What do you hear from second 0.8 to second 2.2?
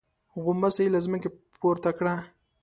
يې له ځمکې پورته کړه.